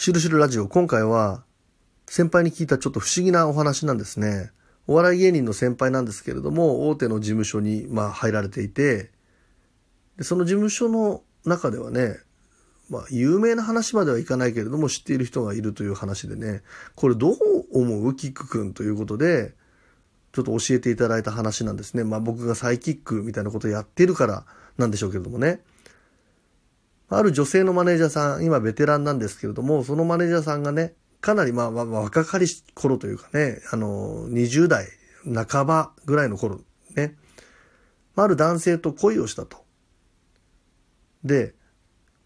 [0.00, 1.44] しるしるラジオ、今回は
[2.06, 4.50] 先輩に聞いたちょっと不思議なお話なんですね。
[4.86, 9.10] お笑い芸人の先輩なんですけれども、大手の事務所にまあ入られていて、
[10.16, 12.16] でその事務所の中ではね、
[12.88, 16.62] まあ、有名な話まではいかないけれども、知っている人がいるという話でね、
[16.94, 17.36] これどう
[17.70, 18.14] 思う？
[18.16, 19.52] キック君ということで、
[20.32, 22.04] ちょっと教えていただいた話なんですね。
[22.04, 24.46] まあ僕がサイキックみたいなことをやってるから
[24.78, 25.60] なんでしょうけれどもね。
[27.10, 34.86] ある女性のマネージャーさん、今ベテランなんですけれども、そのマネージャーさんがね、かなりまあ若かりし頃というかね、あの、20代
[35.24, 36.60] 半ばぐらいの頃
[36.94, 37.16] ね、
[38.14, 39.64] ある男性と恋をしたと。
[41.24, 41.54] で、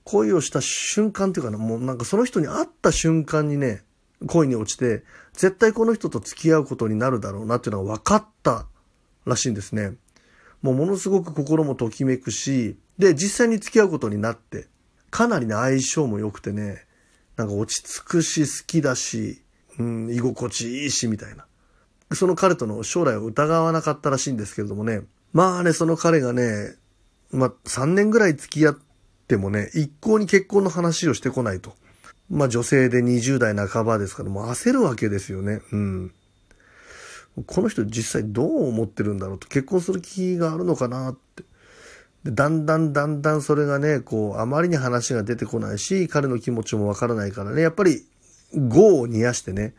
[0.04, 3.82] 恋をした瞬間っていうかな、もうなんかその人に会った瞬間にね、
[4.26, 8.66] 恋に落ちて、絶対この人と付き合うことになるだろうなっていうのが分かった
[9.24, 9.94] らしいんですね。
[10.62, 14.68] もうものすごく心もときめくし、で、実際に付き合うことになって、
[15.14, 16.86] かなりね、相性も良くてね、
[17.36, 19.40] なんか落ち着くし、好きだし、
[19.78, 21.46] うん、居心地いいし、みたいな。
[22.16, 25.02] その彼との将来を疑わなかったらしいんですけれどもね。
[25.32, 26.74] まあね、その彼がね、
[27.30, 28.76] まあ3年ぐらい付き合っ
[29.28, 31.76] てもね、一向に結婚の話をしてこないと。
[32.28, 35.60] まあ女性で20代半ばですから、もう焦るわけですよね。
[35.70, 36.12] うん。
[37.46, 41.43] この人実際どう思ってるんだろうと、結婚する気があるのかなって。
[42.24, 48.04] でだんだんだんだんそれがね、こう、あまりに話が出てこないし、彼の気持ちもわからないからね、やっぱり、
[48.54, 49.74] 業を煮やしてね、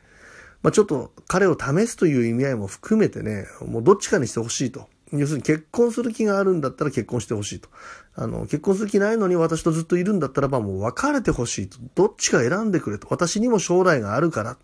[0.61, 4.88] まあちょっと彼を試すという意味合いも含めてね、もうどっちかにしてほしいと。
[5.11, 7.69] 要するに結婚する気があるんだったら結婚してほしいと。
[8.16, 11.77] あの、結婚する気ないのに私とずっといるんだったらばもう別れてほしいと。
[11.93, 13.07] どっちか選んでくれと。
[13.11, 14.57] 私にも将来があるから。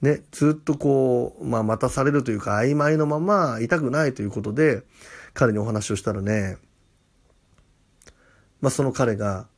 [0.00, 4.82] ね、ずっとこう、まあ待たされるというか曖昧のまま痛くないということで、
[5.34, 6.56] 彼にお話をしたらね、
[8.60, 9.48] まあその彼が、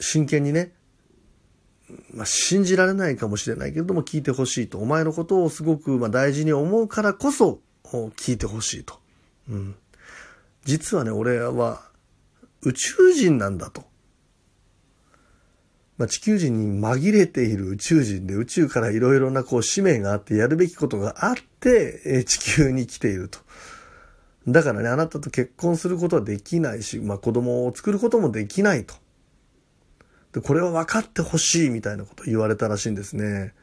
[0.00, 0.72] 真剣にね、
[2.12, 4.78] まあ、信じられないかもしれないけれども聞いてほしいと。
[4.78, 8.98] お前のことをすごくま大事に思うからこそ聞いてほしいと。
[9.48, 9.76] うん。
[10.64, 11.82] 実はね、俺は
[12.62, 13.84] 宇宙人なんだと。
[15.96, 23.38] まあ、地球人に紛れている宇宙人で宇宙からいろいろなこう使命があってやるべきことがあって、え地球に来ていると。
[24.46, 28.94] だからね、あなたと結婚することはできないし、まあ子供を作ることもできないと。
[30.32, 33.54] で、これは分かってほしいみたいなこと言われたらしいんですね。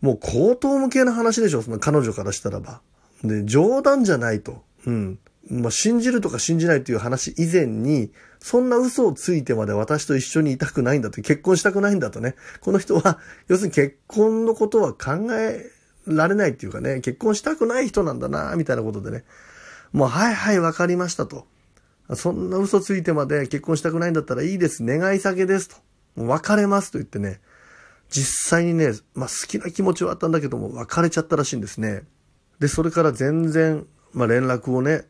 [0.00, 2.80] もう口頭向けな話でしょ、その彼女からしたらば。
[3.24, 4.62] で、冗談じゃないと。
[4.86, 5.18] うん。
[5.48, 12.34] まあ、信じるとか信じないという話以前に、そんな嘘をついてまで私と一緒にいたくないんだと、結婚したくないんだとね。
[12.60, 13.18] この人は、
[13.48, 15.70] 要するに結婚のことは考え
[16.06, 19.24] られないっていうかね、結婚したくない人なんだな、みたいなことでね。
[19.92, 21.46] もう、はいはい、わかりましたと。
[22.14, 24.84] そんな嘘ついてまで結婚したくないんだったらいいです。
[24.84, 25.76] 願い下げですと。
[26.14, 27.40] もう別れますと言ってね。
[28.08, 32.04] 実際にね、まあ、好きな気持ちはあったんだけども、別れちゃったらしいんですね。
[32.60, 35.06] で、それから全然、まあ、連絡をね、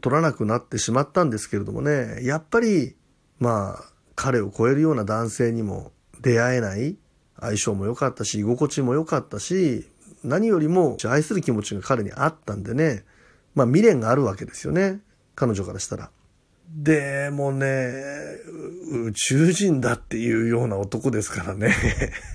[0.00, 2.96] 取らなくなってしまったんですけれどもね、やっぱり、
[3.40, 3.84] まあ、
[4.14, 6.96] 彼を超えるような男性にも出会えない
[7.40, 9.88] 相性も良かったし、居心地も良かったし、
[10.24, 13.04] 何よりも愛する気持ちが彼にあったんでね、
[13.54, 15.00] まあ未練があるわけですよね。
[15.34, 16.10] 彼女からしたら。
[16.68, 17.92] でもね、
[19.06, 21.74] 宇宙人だっていうような男ですからね。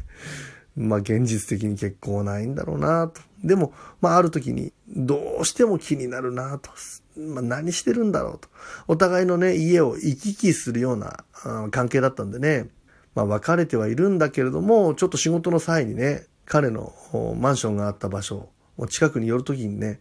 [0.75, 3.22] まあ現実的に結婚はないんだろうなと。
[3.44, 6.72] でも、まあある時にどうしても気になるなと。
[7.19, 8.50] まあ何してるんだろうと。
[8.88, 11.23] お互いのね、家を行き来するような
[11.69, 12.69] 関係だったんでね。
[13.13, 16.94] まあ別れてはいるんだけれども、ちょっと仕事の際にね、彼の
[17.40, 20.00] マンションがあった場所を近くに寄るときにね、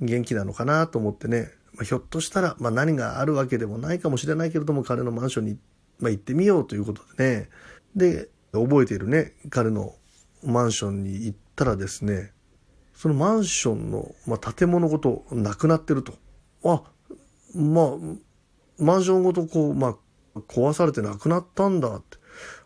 [0.00, 5.58] 元気なのかなと思ってね、まあ、ひょっとしたら、まあ何があるわけでもないかもしれないけれども、彼のマンションに、
[5.98, 7.48] まあ、行ってみようということでね。
[7.94, 9.94] で、覚えているね、彼の
[10.44, 12.32] マンションに行ったらですね、
[12.94, 16.14] そのマンションの、まあ、建物ごとなくなってると。
[16.64, 16.82] あ、
[17.54, 17.88] まあ、
[18.78, 19.96] マンションごとこう、ま
[20.34, 22.18] あ、壊されてなくなったんだって。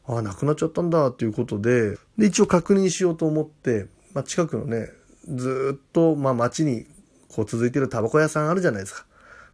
[0.07, 4.89] あ、なくなっちゃったんだっていうことで、で、一応確認しようと思って、まあ、近くのね、
[5.29, 6.87] ずっと、まあ、街に
[7.33, 9.07] こう続いてるタバコ屋さんあるじゃないですか。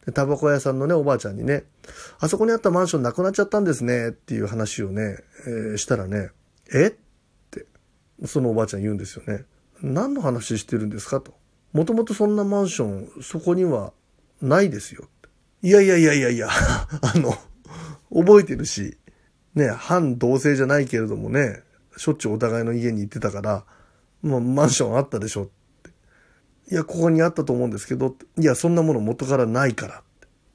[0.07, 1.65] で、タバコ屋さんのね、おばあちゃんにね、
[2.19, 6.31] あそこにあったマンションなくなっちゃったんですね、っていう話をね、えー、したらね、
[6.73, 6.87] え？
[6.89, 6.95] っ
[7.51, 7.67] て、
[8.25, 9.45] そのおばあちゃん言うんですよね。
[9.83, 11.21] 何の話してるんですか？
[11.21, 11.35] と。
[11.73, 13.93] もともとそんなマンション、そこには
[14.41, 15.09] ないですよ。
[15.63, 16.49] いやいやいやいやいや、
[17.03, 17.35] あの、
[18.11, 18.97] 覚えてるし、
[19.55, 21.63] ね、反同性じゃないけれどもね、
[21.97, 23.65] しょっちゅうお互いの家に行ってたから、
[24.23, 25.51] もうマンションあったでしょ。
[26.71, 30.03] いや、ここにあったと思うんですけど、いや、そんなもの元からないから。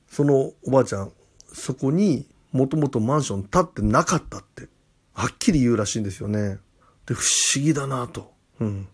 [0.09, 1.11] そのおばあちゃん、
[1.53, 4.67] そこにもともとマンション建ってなかったって
[5.13, 6.57] はっきり言うらしいんですよね。
[7.05, 7.25] で、不
[7.55, 8.33] 思議だなと。
[8.59, 8.87] うん。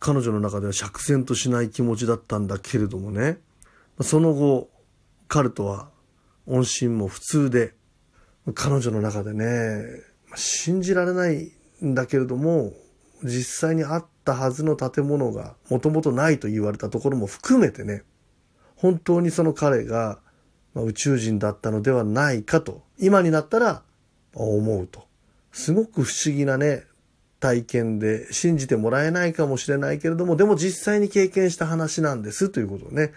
[0.00, 3.38] 彼女の中では釈然としない気持ちだったんだけれどもね。
[4.00, 4.70] その後、
[5.26, 5.90] 彼とは
[6.46, 7.74] 音信も普通で、
[8.54, 9.82] 彼女の中でね、
[10.34, 11.52] 信じられない
[11.84, 12.72] んだけれども、
[13.22, 18.02] 実際にあったはずの建物がもともとないと言われたところも含めてね、
[18.76, 20.20] 本当にその彼が
[20.74, 23.82] 宇宙人だったのではないかと、今になったら
[24.34, 25.06] 思うと。
[25.52, 26.84] すごく不思議なね、
[27.40, 33.12] 体験で信じてもらえないかもしれないけれども、でも実際に経験した話なんですということをね、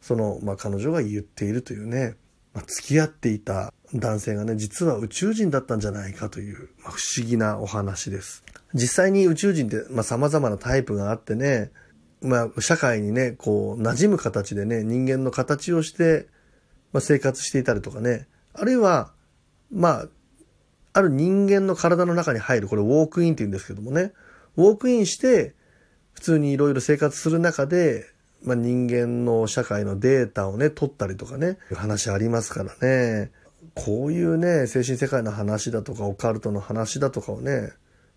[0.00, 2.16] その、まあ、彼女が言っているというね、
[2.54, 8.42] まあ、付き合っていた男性がね、実は宇宙人だったんじゃないかという、まあ、不思議なお話です。
[8.74, 11.70] 実際に宇宙人って、まあ、様々なタイプがあってね、
[12.22, 16.28] まあ、社会にね、こう、馴染む形でね、人間の形をして、
[16.92, 19.12] まあ、生活していたりとかね、あるいは、
[19.70, 20.08] まあ、
[20.94, 24.12] ある人間の体の中に入る、これウォークインって言うんですけどもね、
[24.56, 25.54] ウォークインして、
[26.12, 28.06] 普通にいろいろ生活する中で、
[28.44, 33.30] まあ、人間の社会のデータをね、取ったりとかね、話ありますからね。
[33.74, 37.72] こういうね、精神世界の話だとか、オカルトの話だとかをね、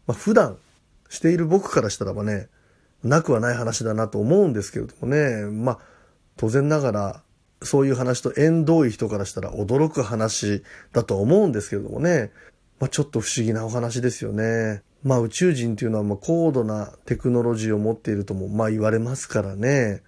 [0.08, 0.58] まあ、普段
[1.10, 2.50] している僕からしたらばね、
[3.04, 5.80] なくはない話だなと思うんですけれどもね、まあ、
[6.38, 7.22] 当然ながら、
[7.62, 12.32] そういう話と縁遠い人からしたら驚く話だと思うんですけれどもね、
[12.80, 14.84] まあ、ちょっと不思議なお話ですよね。
[15.04, 20.02] まあ宇宙人っていうのはま高度なテクノロジーを持っているともまあ言われますからね。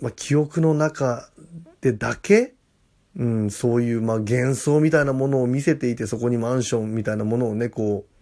[0.00, 1.28] まあ、記憶の中
[1.80, 2.54] でだけ、
[3.16, 8.14] うん、そういうまあ幻想みたいなものを見せていて、そこにマンションみたいなものをね、こう、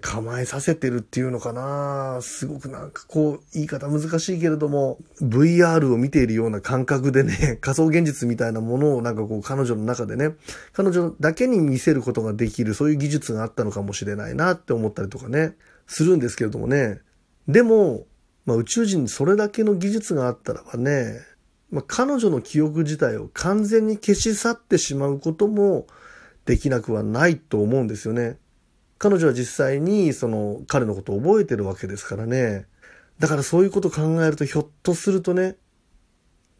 [0.00, 10.34] 構えさせてるっていうのかなすごくなんかこう、言い方難しいけれども、VR を見ているような感覚でね、 仮想現実みたいなものをなんかこう彼女の中でね、
[10.72, 15.54] 彼女だけに見せることができる、そういう技術があったのかもしれないなって思ったりとかね、
[15.86, 17.00] するんですけれどもね。
[17.46, 18.06] でも、
[18.44, 21.20] まあ、宇宙人それだけの技術があったらばね、
[21.70, 25.86] まあ、彼女の記憶自体を完全に消し去ってしまうことも
[26.44, 28.38] できなくはないと思うんですよね。
[28.98, 32.66] 彼女は実際にその彼のことを覚えてるわけですからね。
[33.18, 35.56] だからそういうことを考えるとひょっとするとね、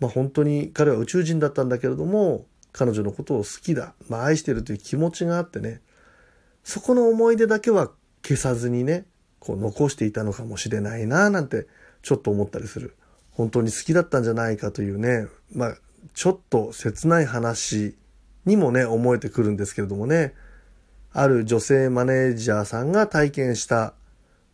[0.00, 5.80] まあ本当に彼は宇宙人だったんだけれども、彼女のことを好きだ、まあ愛してるという気持ちがあってね、
[6.64, 7.90] そこの思い出だけは
[8.22, 9.06] 消さずにね、
[9.38, 11.66] こう残していたのかもしれないななんて
[12.02, 12.96] ちょっと思ったりする。
[13.36, 15.76] 本当に好きだったんじゃないかというね、まあ、
[16.14, 17.94] ちょっと切ない話
[18.46, 20.32] にもね、思えてくるんですけれどもね、
[21.12, 23.92] ある女性マネージャーさんが体験した、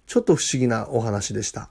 [0.06, 1.70] ちょっと不思議なお話でした。